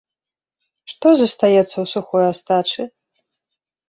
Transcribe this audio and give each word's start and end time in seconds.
Што 0.93 1.11
застаецца 1.21 1.63
ў 1.63 1.85
сухой 1.93 2.23
астачы? 2.31 2.87